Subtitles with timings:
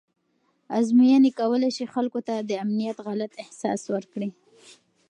[0.77, 4.29] ازموینې کولی شي خلکو ته د امنیت غلط احساس ورکړي.